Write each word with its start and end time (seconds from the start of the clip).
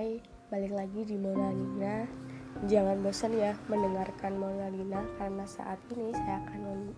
Hai, 0.00 0.16
balik 0.48 0.72
lagi 0.72 1.04
di 1.04 1.20
Mona 1.20 1.52
Lina. 1.52 2.08
Jangan 2.64 3.04
bosan 3.04 3.36
ya 3.36 3.52
mendengarkan 3.68 4.32
Mona 4.32 4.72
Lina 4.72 5.04
karena 5.20 5.44
saat 5.44 5.76
ini 5.92 6.08
saya 6.16 6.40
akan 6.40 6.96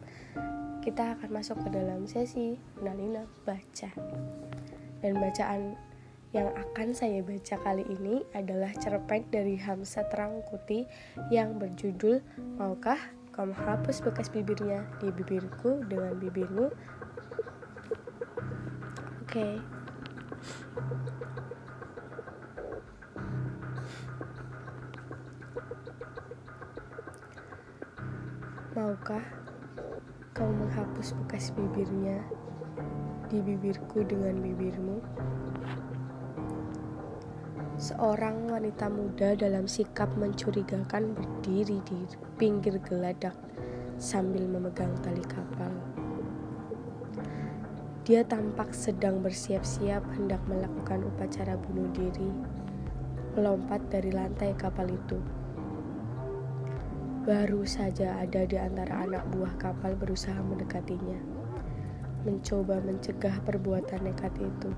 kita 0.86 1.18
akan 1.18 1.34
masuk 1.34 1.58
ke 1.66 1.74
dalam 1.74 2.06
sesi 2.06 2.54
Mona 2.78 2.94
Lina 2.94 3.26
baca. 3.42 3.90
Dan 5.02 5.18
bacaan 5.18 5.74
yang 6.30 6.54
akan 6.54 6.94
saya 6.94 7.26
baca 7.26 7.58
kali 7.58 7.82
ini 7.90 8.22
adalah 8.38 8.70
cerpen 8.78 9.26
dari 9.34 9.58
Hamsa 9.58 10.06
Terangkuti 10.06 10.86
yang 11.34 11.58
berjudul 11.58 12.22
Maukah 12.54 13.02
kamu 13.34 13.50
hapus 13.66 13.98
bekas 14.06 14.30
bibirnya 14.30 14.86
di 15.02 15.10
bibirku 15.10 15.82
dengan 15.90 16.22
bibirmu? 16.22 16.70
Oke. 19.26 19.58
Okay. 19.58 21.11
Maukah 28.82 29.22
kau 30.34 30.50
menghapus 30.50 31.14
bekas 31.22 31.54
bibirnya 31.54 32.18
di 33.30 33.38
bibirku 33.38 34.02
dengan 34.02 34.34
bibirmu? 34.42 34.98
Seorang 37.78 38.50
wanita 38.50 38.90
muda 38.90 39.38
dalam 39.38 39.70
sikap 39.70 40.10
mencurigakan 40.18 41.14
berdiri 41.14 41.78
di 41.86 42.10
pinggir 42.42 42.82
geladak 42.82 43.38
sambil 44.02 44.50
memegang 44.50 44.90
tali 44.98 45.22
kapal. 45.30 45.70
Dia 48.02 48.26
tampak 48.26 48.74
sedang 48.74 49.22
bersiap-siap 49.22 50.02
hendak 50.18 50.42
melakukan 50.50 51.06
upacara 51.06 51.54
bunuh 51.54 51.86
diri, 51.94 52.34
melompat 53.38 53.78
dari 53.94 54.10
lantai 54.10 54.58
kapal 54.58 54.90
itu. 54.90 55.41
Baru 57.22 57.62
saja 57.62 58.18
ada 58.18 58.42
di 58.42 58.58
antara 58.58 59.06
anak 59.06 59.22
buah 59.30 59.54
kapal 59.54 59.94
berusaha 59.94 60.42
mendekatinya, 60.42 61.22
mencoba 62.26 62.82
mencegah 62.82 63.38
perbuatan 63.46 64.10
nekat 64.10 64.34
itu. 64.42 64.74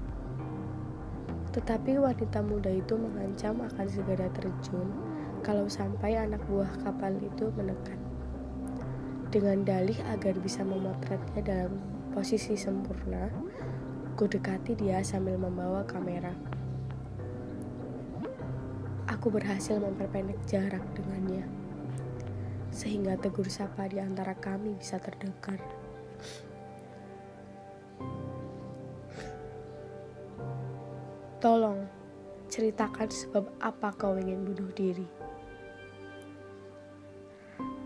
Tetapi 1.57 1.97
wanita 1.97 2.45
muda 2.45 2.69
itu 2.69 3.01
mengancam 3.01 3.65
akan 3.65 3.89
segera 3.89 4.29
terjun 4.37 4.93
kalau 5.41 5.73
sampai 5.73 6.21
anak 6.21 6.45
buah 6.45 6.69
kapal 6.85 7.17
itu 7.17 7.49
mendekat. 7.57 7.97
Dengan 9.33 9.65
dalih 9.65 9.97
agar 10.13 10.37
bisa 10.37 10.69
memotretnya 10.69 11.41
dalam 11.41 11.81
posisi 12.13 12.61
sempurna, 12.61 13.33
ku 14.21 14.29
dekati 14.29 14.77
dia 14.77 15.01
sambil 15.01 15.41
membawa 15.41 15.81
kamera. 15.89 16.37
Aku 19.09 19.33
berhasil 19.33 19.81
memperpendek 19.81 20.37
jarak 20.45 20.85
dengannya 20.93 21.64
sehingga 22.75 23.15
tegur 23.15 23.47
sapa 23.47 23.87
di 23.87 24.03
antara 24.03 24.35
kami 24.35 24.75
bisa 24.75 24.99
terdengar. 24.99 25.63
Tolong, 31.39 31.87
ceritakan 32.51 33.07
sebab 33.07 33.47
apa 33.63 33.95
kau 33.95 34.19
ingin 34.19 34.43
bunuh 34.43 34.75
diri. 34.75 35.07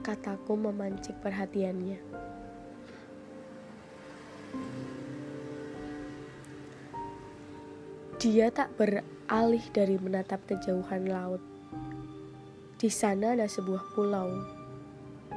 Kataku 0.00 0.56
memancing 0.56 1.20
perhatiannya. 1.20 2.00
Dia 8.18 8.48
tak 8.48 8.72
beralih 8.80 9.62
dari 9.76 10.00
menatap 10.00 10.40
kejauhan 10.48 11.12
laut. 11.12 11.44
Di 12.78 12.88
sana 12.88 13.36
ada 13.36 13.50
sebuah 13.50 13.94
pulau 13.94 14.57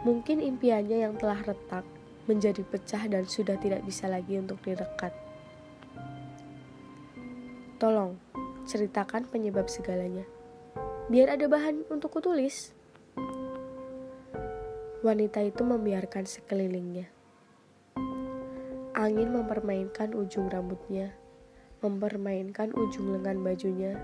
Mungkin 0.02 0.42
impiannya 0.42 1.04
yang 1.06 1.14
telah 1.20 1.44
retak 1.44 1.86
menjadi 2.26 2.64
pecah 2.64 3.06
dan 3.12 3.28
sudah 3.28 3.60
tidak 3.60 3.84
bisa 3.84 4.08
lagi 4.08 4.40
untuk 4.40 4.62
direkat. 4.64 5.12
Tolong, 7.82 8.14
ceritakan 8.70 9.26
penyebab 9.26 9.66
segalanya. 9.66 10.26
Biar 11.10 11.34
ada 11.34 11.50
bahan 11.50 11.90
untuk 11.90 12.14
kutulis. 12.14 12.72
Wanita 15.02 15.42
itu 15.42 15.66
membiarkan 15.66 16.30
sekelilingnya. 16.30 17.10
Angin 18.94 19.34
mempermainkan 19.34 20.14
ujung 20.14 20.46
rambutnya, 20.46 21.10
mempermainkan 21.82 22.70
ujung 22.78 23.18
lengan 23.18 23.42
bajunya, 23.42 23.98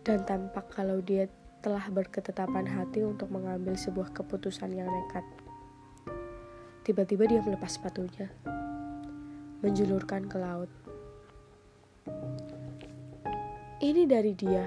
dan 0.00 0.24
tampak 0.24 0.72
kalau 0.72 1.04
dia 1.04 1.28
telah 1.62 1.86
berketetapan 1.94 2.66
hati 2.66 3.06
untuk 3.06 3.30
mengambil 3.30 3.78
sebuah 3.78 4.10
keputusan 4.10 4.74
yang 4.74 4.90
nekat. 4.90 5.22
Tiba-tiba 6.82 7.30
dia 7.30 7.38
melepas 7.38 7.78
sepatunya, 7.78 8.26
menjulurkan 9.62 10.26
ke 10.26 10.36
laut. 10.42 10.66
Ini 13.78 14.02
dari 14.10 14.34
dia, 14.34 14.66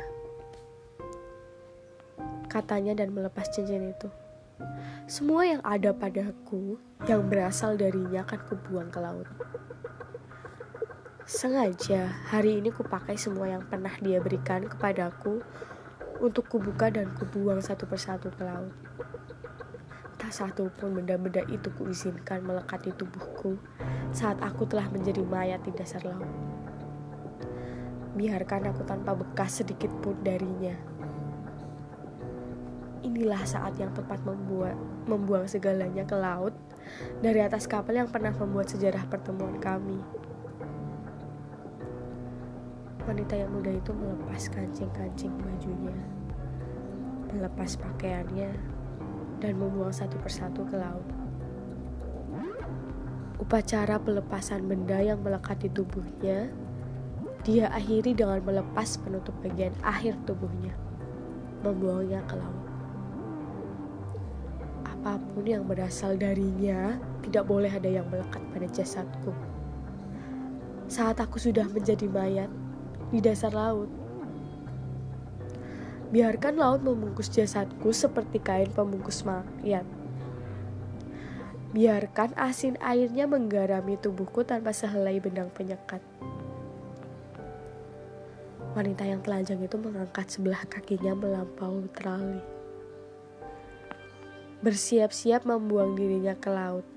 katanya 2.48 2.96
dan 2.96 3.12
melepas 3.12 3.52
cincin 3.52 3.92
itu. 3.92 4.08
Semua 5.04 5.44
yang 5.44 5.60
ada 5.68 5.92
padaku 5.92 6.80
yang 7.12 7.28
berasal 7.28 7.76
darinya 7.76 8.24
akan 8.24 8.40
kubuang 8.48 8.88
ke 8.88 9.00
laut. 9.04 9.28
Sengaja 11.28 12.08
hari 12.32 12.64
ini 12.64 12.72
kupakai 12.72 13.20
semua 13.20 13.52
yang 13.52 13.68
pernah 13.68 13.92
dia 14.00 14.24
berikan 14.24 14.64
kepadaku 14.64 15.44
untuk 16.24 16.48
kubuka 16.48 16.88
dan 16.88 17.12
kubuang 17.20 17.60
satu 17.60 17.84
persatu 17.84 18.32
ke 18.32 18.44
laut. 18.44 18.72
Tak 20.16 20.32
satu 20.32 20.72
pun 20.72 20.96
benda-benda 20.96 21.44
itu 21.52 21.68
kuizinkan 21.76 22.42
melekat 22.42 22.88
di 22.88 22.92
tubuhku 22.96 23.60
saat 24.16 24.40
aku 24.40 24.64
telah 24.64 24.88
menjadi 24.90 25.22
mayat 25.28 25.62
di 25.68 25.76
dasar 25.76 26.02
laut. 26.08 26.28
Biarkan 28.16 28.72
aku 28.72 28.88
tanpa 28.88 29.12
bekas 29.12 29.60
sedikit 29.60 29.92
pun 30.00 30.16
darinya. 30.24 30.74
Inilah 33.04 33.44
saat 33.44 33.76
yang 33.76 33.92
tepat 33.92 34.24
membuat 34.24 34.80
membuang 35.06 35.46
segalanya 35.46 36.08
ke 36.08 36.16
laut 36.18 36.56
dari 37.20 37.44
atas 37.44 37.68
kapal 37.68 37.94
yang 37.94 38.10
pernah 38.10 38.34
membuat 38.34 38.72
sejarah 38.72 39.04
pertemuan 39.12 39.60
kami. 39.60 40.00
Wanita 43.06 43.38
yang 43.38 43.54
muda 43.54 43.70
itu 43.70 43.94
melepas 43.94 44.50
kancing-kancing 44.50 45.30
bajunya, 45.38 45.94
melepas 47.30 47.78
pakaiannya, 47.78 48.50
dan 49.38 49.54
membuang 49.62 49.94
satu 49.94 50.18
persatu 50.18 50.66
ke 50.66 50.74
laut. 50.74 51.06
Upacara 53.38 54.02
pelepasan 54.02 54.66
benda 54.66 54.98
yang 54.98 55.22
melekat 55.22 55.62
di 55.62 55.70
tubuhnya, 55.70 56.50
dia 57.46 57.70
akhiri 57.70 58.18
dengan 58.18 58.42
melepas 58.42 58.98
penutup 58.98 59.38
bagian 59.46 59.78
akhir 59.86 60.18
tubuhnya, 60.26 60.74
membuangnya 61.62 62.26
ke 62.26 62.42
laut. 62.42 62.66
Apa 64.82 65.22
pun 65.22 65.46
yang 65.46 65.70
berasal 65.70 66.18
darinya, 66.18 66.98
tidak 67.22 67.46
boleh 67.46 67.70
ada 67.70 67.86
yang 67.86 68.10
melekat 68.10 68.42
pada 68.50 68.66
jasadku. 68.66 69.30
Saat 70.90 71.22
aku 71.22 71.38
sudah 71.38 71.70
menjadi 71.70 72.10
mayat, 72.10 72.50
di 73.10 73.20
dasar 73.22 73.54
laut. 73.54 73.90
Biarkan 76.14 76.56
laut 76.56 76.86
membungkus 76.86 77.28
jasadku 77.28 77.92
seperti 77.92 78.40
kain 78.40 78.72
pembungkus 78.72 79.26
mayat. 79.28 79.84
Biarkan 81.76 82.32
asin 82.40 82.80
airnya 82.80 83.28
menggarami 83.28 84.00
tubuhku 84.00 84.48
tanpa 84.48 84.72
sehelai 84.72 85.20
benang 85.20 85.52
penyekat. 85.52 86.00
Wanita 88.76 89.04
yang 89.04 89.20
telanjang 89.20 89.60
itu 89.60 89.76
mengangkat 89.76 90.28
sebelah 90.32 90.64
kakinya 90.72 91.12
melampaui 91.16 91.92
terali. 91.92 92.40
Bersiap-siap 94.64 95.44
membuang 95.44 96.00
dirinya 96.00 96.32
ke 96.36 96.48
laut. 96.48 96.88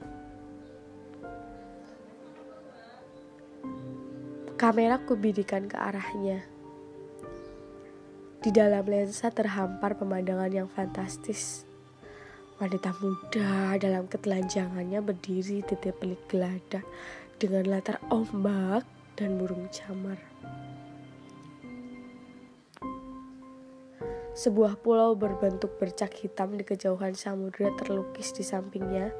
Kamera 4.68 5.00
kubidikan 5.00 5.64
ke 5.64 5.80
arahnya. 5.80 6.44
Di 8.44 8.52
dalam 8.52 8.84
lensa 8.84 9.32
terhampar 9.32 9.96
pemandangan 9.96 10.52
yang 10.52 10.68
fantastis. 10.68 11.64
Wanita 12.60 12.92
muda 13.00 13.80
dalam 13.80 14.04
ketelanjangannya 14.12 15.00
berdiri 15.00 15.64
di 15.64 15.72
tepi 15.72 16.20
geladak 16.28 16.84
dengan 17.40 17.64
latar 17.64 17.96
ombak 18.12 18.84
dan 19.16 19.40
burung 19.40 19.72
camar. 19.72 20.20
Sebuah 24.36 24.84
pulau 24.84 25.16
berbentuk 25.16 25.80
bercak 25.80 26.12
hitam 26.20 26.60
di 26.60 26.68
kejauhan 26.68 27.16
samudera 27.16 27.72
terlukis 27.72 28.36
di 28.36 28.44
sampingnya 28.44 29.16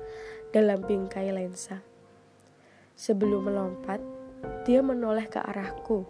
dalam 0.52 0.84
bingkai 0.84 1.32
lensa. 1.32 1.80
Sebelum 3.00 3.48
melompat, 3.48 4.17
dia 4.66 4.84
menoleh 4.84 5.26
ke 5.26 5.40
arahku. 5.40 6.06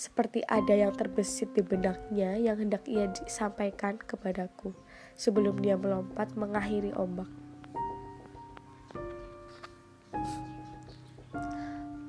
seperti 0.00 0.40
ada 0.48 0.72
yang 0.72 0.96
terbesit 0.96 1.52
di 1.52 1.60
benaknya 1.60 2.40
yang 2.40 2.56
hendak 2.56 2.88
ia 2.88 3.12
sampaikan 3.28 4.00
kepadaku 4.00 4.72
sebelum 5.12 5.60
dia 5.60 5.76
melompat 5.76 6.32
mengakhiri 6.40 6.96
ombak. 6.96 7.28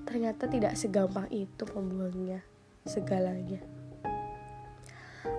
Ternyata 0.08 0.48
tidak 0.48 0.80
segampang 0.80 1.28
itu 1.36 1.64
membuangnya 1.76 2.40
segalanya. 2.88 3.60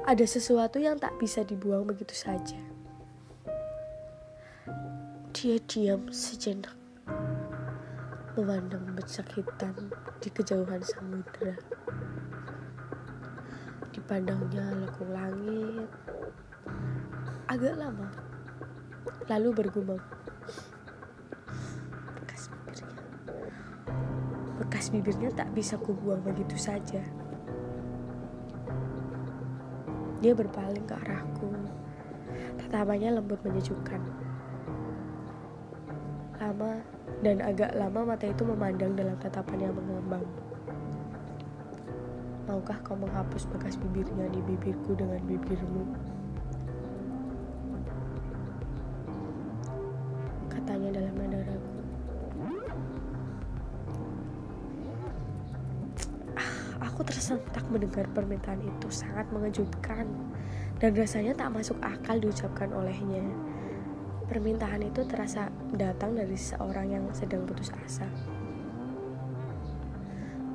Ada 0.04 0.28
sesuatu 0.28 0.76
yang 0.76 1.00
tak 1.00 1.16
bisa 1.16 1.48
dibuang 1.48 1.88
begitu 1.88 2.12
saja. 2.12 2.60
Dia 5.32 5.56
diam 5.64 6.12
sejenak, 6.12 6.76
memandang 8.32 8.96
becak 8.96 9.28
hitam 9.36 9.92
di 10.24 10.28
kejauhan 10.32 10.80
samudera. 10.80 11.52
Dipandangnya 13.92 14.72
lekung 14.80 15.12
langit, 15.12 15.88
agak 17.44 17.76
lama, 17.76 18.08
lalu 19.28 19.48
bergumam. 19.52 20.00
Bekas 22.16 22.48
bibirnya, 22.48 23.04
bekas 24.56 24.86
bibirnya 24.88 25.30
tak 25.36 25.52
bisa 25.52 25.76
kubuang 25.76 26.24
begitu 26.24 26.56
saja. 26.56 27.04
Dia 30.24 30.32
berpaling 30.32 30.88
ke 30.88 30.94
arahku. 31.04 31.52
Tatapannya 32.64 33.20
lembut 33.20 33.44
menyejukkan. 33.44 34.00
Lama 36.40 37.01
dan 37.22 37.38
agak 37.38 37.70
lama 37.78 38.02
mata 38.02 38.26
itu 38.26 38.42
memandang 38.42 38.98
dalam 38.98 39.14
tatapan 39.22 39.70
yang 39.70 39.74
mengembang. 39.78 40.26
Maukah 42.50 42.74
kau 42.82 42.98
menghapus 42.98 43.46
bekas 43.54 43.78
bibirnya 43.78 44.26
di 44.34 44.42
bibirku 44.42 44.98
dengan 44.98 45.22
bibirmu? 45.30 45.86
Katanya 50.50 50.98
dalam 50.98 51.14
nada 51.14 51.40
ragu. 51.46 51.70
Aku 56.82 57.06
tersentak 57.06 57.62
mendengar 57.70 58.10
permintaan 58.10 58.58
itu 58.66 58.90
sangat 58.90 59.30
mengejutkan 59.30 60.10
dan 60.82 60.90
rasanya 60.98 61.38
tak 61.38 61.54
masuk 61.54 61.78
akal 61.78 62.18
diucapkan 62.18 62.74
olehnya. 62.74 63.22
Permintaan 64.26 64.86
itu 64.86 65.02
terasa 65.06 65.50
datang 65.74 66.14
dari 66.14 66.38
seorang 66.38 66.94
yang 66.94 67.04
sedang 67.10 67.46
putus 67.46 67.70
asa. 67.74 68.06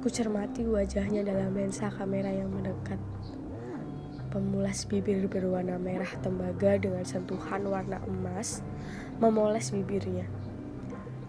Kucermati 0.03 0.63
wajahnya 0.63 1.25
dalam 1.25 1.51
lensa 1.51 1.91
kamera 1.91 2.31
yang 2.31 2.47
mendekat. 2.47 2.99
Pemulas 4.31 4.85
bibir 4.85 5.25
berwarna 5.27 5.79
merah 5.79 6.11
tembaga 6.19 6.77
dengan 6.77 7.03
sentuhan 7.07 7.67
warna 7.67 7.99
emas 8.07 8.63
memoles 9.17 9.73
bibirnya. 9.73 10.27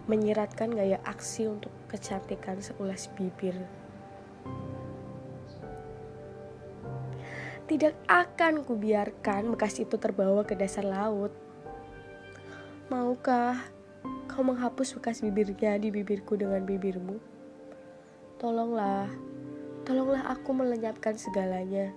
Menyiratkan 0.05 0.73
gaya 0.73 1.01
aksi 1.03 1.49
untuk 1.49 1.71
kecantikan 1.89 2.61
seulas 2.61 3.09
bibir 3.13 3.55
Tidak 7.69 8.09
akan 8.09 8.65
kubiarkan 8.65 9.53
bekas 9.53 9.77
itu 9.77 9.93
terbawa 10.01 10.41
ke 10.41 10.57
dasar 10.57 10.81
laut. 10.81 11.29
Maukah 12.89 13.69
kau 14.25 14.41
menghapus 14.41 14.97
bekas 14.97 15.21
bibirnya 15.21 15.77
di 15.77 15.93
bibirku 15.93 16.33
dengan 16.33 16.65
bibirmu? 16.65 17.21
Tolonglah, 18.41 19.05
tolonglah 19.85 20.25
aku 20.25 20.49
melenyapkan 20.57 21.13
segalanya. 21.13 21.93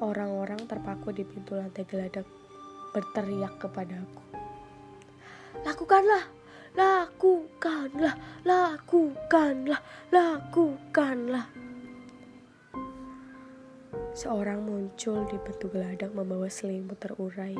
Orang-orang 0.00 0.64
terpaku 0.64 1.12
di 1.12 1.20
pintu 1.20 1.52
lantai 1.52 1.84
geladak 1.84 2.24
berteriak 2.96 3.60
kepadaku. 3.60 4.24
Lakukanlah, 5.60 6.32
lakukanlah, 6.72 8.16
lakukanlah, 8.40 9.80
lakukanlah. 10.08 11.59
Seorang 14.10 14.66
muncul 14.66 15.22
di 15.30 15.38
pintu 15.38 15.70
geladak 15.70 16.10
membawa 16.10 16.50
selimut 16.50 16.98
terurai. 16.98 17.54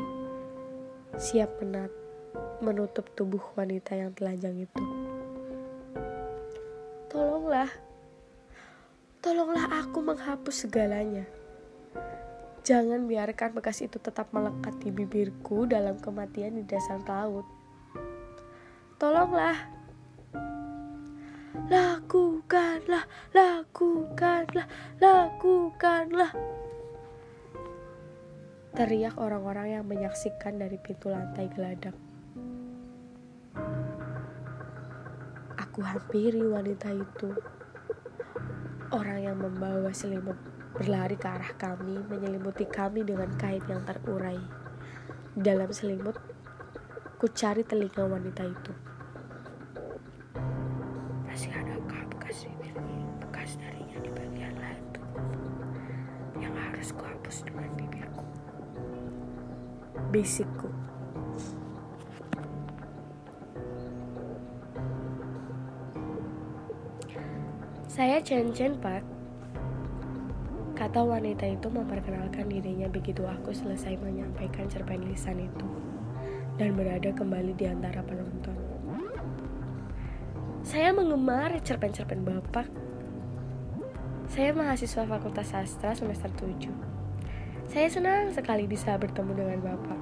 Siap 1.14 1.62
menat, 1.62 1.94
menutup 2.58 3.06
tubuh 3.14 3.42
wanita 3.54 3.94
yang 3.94 4.10
telanjang 4.18 4.66
itu. 4.66 4.84
Tolonglah, 7.06 7.70
tolonglah 9.22 9.66
aku 9.78 10.02
menghapus 10.02 10.66
segalanya. 10.66 11.22
Jangan 12.66 13.06
biarkan 13.06 13.54
bekas 13.54 13.78
itu 13.86 14.02
tetap 14.02 14.34
melekat 14.34 14.74
di 14.82 14.90
bibirku 14.90 15.70
dalam 15.70 16.02
kematian 16.02 16.58
di 16.58 16.66
dasar 16.66 16.98
laut. 17.06 17.46
Tolonglah, 18.98 19.54
lakukanlah, 21.70 23.04
lakukanlah, 23.34 24.66
lakukanlah. 25.02 26.32
Teriak 28.70 29.18
orang-orang 29.18 29.80
yang 29.80 29.84
menyaksikan 29.86 30.62
dari 30.62 30.78
pintu 30.78 31.10
lantai 31.10 31.50
geladak. 31.50 31.94
Aku 35.58 35.82
hampiri 35.82 36.42
wanita 36.46 36.94
itu. 36.94 37.34
Orang 38.90 39.22
yang 39.22 39.38
membawa 39.38 39.90
selimut 39.94 40.38
berlari 40.74 41.18
ke 41.18 41.26
arah 41.26 41.54
kami, 41.58 41.98
menyelimuti 42.10 42.66
kami 42.66 43.02
dengan 43.02 43.30
kain 43.38 43.62
yang 43.66 43.82
terurai. 43.86 44.38
Dalam 45.34 45.70
selimut, 45.70 46.18
ku 47.18 47.26
cari 47.30 47.62
telinga 47.66 48.06
wanita 48.06 48.42
itu. 48.46 48.89
Bisikku. 60.10 60.66
Saya 67.86 68.18
Chen 68.18 68.50
Chen 68.50 68.74
Pak. 68.82 69.06
Kata 70.74 71.04
wanita 71.04 71.44
itu 71.44 71.68
memperkenalkan 71.68 72.48
dirinya 72.48 72.88
begitu 72.88 73.22
aku 73.22 73.52
selesai 73.52 74.00
menyampaikan 74.00 74.66
cerpen 74.66 75.04
lisan 75.06 75.38
itu 75.38 75.68
dan 76.56 76.74
berada 76.74 77.12
kembali 77.14 77.52
di 77.54 77.68
antara 77.68 78.02
penonton. 78.02 78.56
Saya 80.64 80.90
mengemar 80.90 81.60
cerpen-cerpen 81.62 82.24
Bapak. 82.24 82.89
Saya 84.30 84.54
mahasiswa 84.54 85.10
Fakultas 85.10 85.50
Sastra 85.50 85.90
semester 85.90 86.30
7. 86.38 86.70
Saya 87.66 87.90
senang 87.90 88.30
sekali 88.30 88.62
bisa 88.62 88.94
bertemu 88.94 89.34
dengan 89.34 89.58
Bapak. 89.58 89.98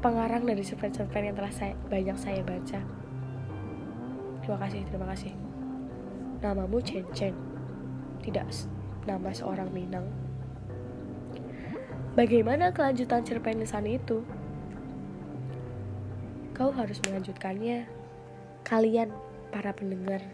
Pengarang 0.00 0.48
dari 0.48 0.64
cerpen-cerpen 0.64 1.28
yang 1.28 1.36
telah 1.36 1.52
saya, 1.52 1.76
banyak 1.92 2.16
saya 2.16 2.40
baca. 2.40 2.80
Terima 4.40 4.56
kasih, 4.56 4.80
terima 4.88 5.06
kasih. 5.12 5.36
Namamu 6.40 6.80
Chen 6.80 7.04
Chen, 7.12 7.36
tidak 8.24 8.48
nama 9.04 9.36
seorang 9.36 9.68
Minang. 9.68 10.08
Bagaimana 12.16 12.72
kelanjutan 12.72 13.20
cerpen 13.20 13.60
lisan 13.60 13.84
itu? 13.84 14.24
Kau 16.56 16.72
harus 16.72 17.04
melanjutkannya. 17.04 17.84
Kalian, 18.64 19.12
para 19.52 19.76
pendengar. 19.76 20.24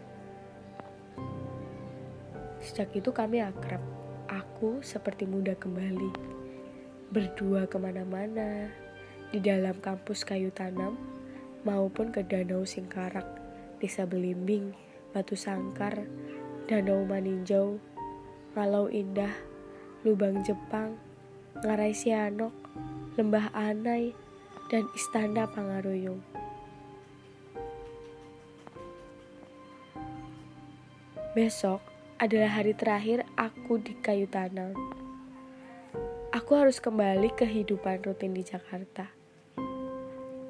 Sejak 2.61 2.93
itu 2.93 3.09
kami 3.09 3.41
akrab 3.41 3.81
aku 4.29 4.85
seperti 4.85 5.25
muda 5.25 5.57
kembali, 5.57 6.13
berdua 7.09 7.65
ke 7.65 7.81
mana-mana, 7.81 8.69
di 9.33 9.41
dalam 9.41 9.81
kampus 9.81 10.21
kayu 10.21 10.53
tanam, 10.53 10.93
maupun 11.65 12.13
ke 12.13 12.21
Danau 12.21 12.61
Singkarak, 12.61 13.25
Desa 13.81 14.05
Belimbing, 14.05 14.77
Batu 15.09 15.33
Sangkar, 15.33 16.05
Danau 16.69 17.01
Maninjau, 17.03 17.81
Walau 18.53 18.87
Indah, 18.93 19.33
Lubang 20.05 20.45
Jepang, 20.45 20.95
Ngarai 21.65 21.97
Sianok, 21.97 22.53
Lembah 23.17 23.49
Anai, 23.57 24.13
dan 24.69 24.87
Istana 24.95 25.49
Pangaruyung. 25.49 26.23
Besok, 31.35 31.90
adalah 32.21 32.61
hari 32.61 32.77
terakhir 32.77 33.25
aku 33.33 33.81
di 33.81 33.97
kayu 33.97 34.29
tanam. 34.29 34.77
Aku 36.29 36.53
harus 36.53 36.77
kembali 36.77 37.33
ke 37.33 37.49
kehidupan 37.49 38.05
rutin 38.05 38.37
di 38.37 38.45
Jakarta. 38.45 39.09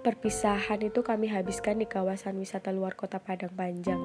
Perpisahan 0.04 0.84
itu 0.84 1.00
kami 1.00 1.32
habiskan 1.32 1.80
di 1.80 1.88
kawasan 1.88 2.36
wisata 2.44 2.76
luar 2.76 3.00
kota 3.00 3.24
Padang 3.24 3.56
Panjang. 3.56 4.04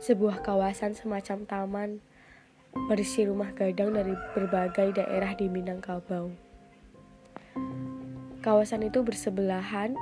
sebuah 0.00 0.40
kawasan 0.40 0.96
semacam 0.96 1.44
taman 1.44 1.90
berisi 2.88 3.28
rumah 3.28 3.52
gadang 3.52 3.92
dari 3.92 4.16
berbagai 4.36 4.96
daerah 4.96 5.32
di 5.36 5.48
Minangkabau. 5.48 6.32
Kawasan 8.40 8.84
itu 8.84 9.04
bersebelahan 9.04 9.92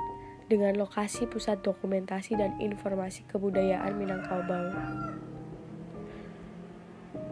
dengan 0.47 0.75
lokasi 0.79 1.27
pusat 1.27 1.59
dokumentasi 1.63 2.39
dan 2.39 2.55
informasi 2.63 3.27
kebudayaan 3.27 3.95
Minangkabau. 3.99 4.71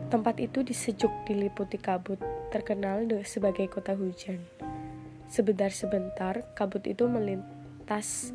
Tempat 0.07 0.39
itu 0.39 0.63
disejuk 0.63 1.11
diliputi 1.27 1.75
kabut, 1.75 2.15
terkenal 2.47 3.03
sebagai 3.27 3.67
kota 3.67 3.91
hujan. 3.91 4.39
Sebentar-sebentar, 5.27 6.47
kabut 6.55 6.87
itu 6.87 7.11
melintas 7.11 8.31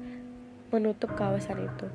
menutup 0.68 1.16
kawasan 1.16 1.64
itu. 1.64 1.88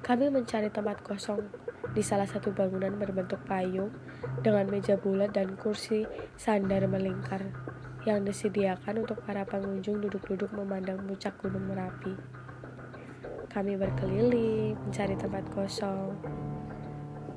Kami 0.00 0.32
mencari 0.32 0.72
tempat 0.72 1.04
kosong 1.04 1.44
di 1.92 2.00
salah 2.00 2.24
satu 2.24 2.56
bangunan 2.56 2.96
berbentuk 2.96 3.44
payung 3.44 3.92
dengan 4.40 4.64
meja 4.72 4.96
bulat 4.96 5.36
dan 5.36 5.52
kursi 5.60 6.08
sandar 6.40 6.88
melingkar 6.88 7.52
yang 8.08 8.24
disediakan 8.24 9.04
untuk 9.04 9.20
para 9.28 9.44
pengunjung 9.44 10.00
duduk-duduk 10.00 10.48
memandang 10.56 11.04
puncak 11.04 11.36
Gunung 11.44 11.68
Merapi. 11.68 12.16
Kami 13.52 13.76
berkeliling 13.76 14.80
mencari 14.88 15.16
tempat 15.20 15.44
kosong, 15.52 16.16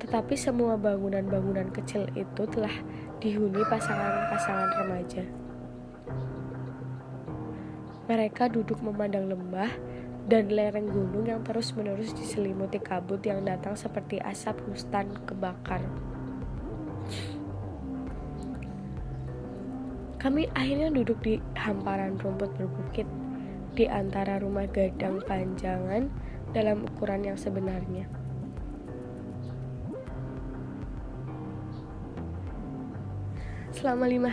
tetapi 0.02 0.34
semua 0.34 0.74
bangunan-bangunan 0.74 1.70
kecil 1.70 2.10
itu 2.18 2.42
telah 2.50 2.74
dihuni 3.22 3.62
pasangan-pasangan 3.70 4.70
remaja. 4.82 5.22
Mereka 8.10 8.50
duduk 8.50 8.82
memandang 8.82 9.30
lembah 9.30 9.70
dan 10.26 10.50
lereng 10.50 10.90
gunung 10.90 11.30
yang 11.30 11.46
terus-menerus 11.46 12.10
diselimuti 12.18 12.82
kabut 12.82 13.22
yang 13.22 13.46
datang 13.46 13.78
seperti 13.78 14.18
asap 14.18 14.58
hutan 14.66 15.06
kebakar. 15.22 15.86
Kami 20.18 20.50
akhirnya 20.54 20.90
duduk 20.90 21.18
di 21.22 21.38
hamparan 21.54 22.18
rumput 22.18 22.50
berbukit 22.58 23.06
di 23.78 23.86
antara 23.86 24.42
rumah 24.42 24.66
gadang 24.66 25.22
panjangan 25.22 26.10
dalam 26.50 26.86
ukuran 26.90 27.22
yang 27.22 27.38
sebenarnya. 27.38 28.21
Selama 33.82 34.06
lima 34.06 34.28
hari 34.28 34.30